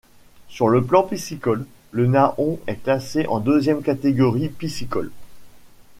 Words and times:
Sur 0.49 0.69
le 0.69 0.83
plan 0.83 1.03
piscicole, 1.03 1.63
le 1.91 2.07
Naon 2.07 2.59
est 2.65 2.81
classé 2.81 3.27
en 3.27 3.39
deuxième 3.39 3.83
catégorie 3.83 4.49
piscicole. 4.49 5.11